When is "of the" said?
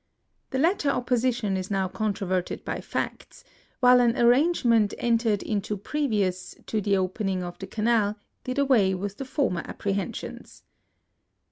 7.43-7.67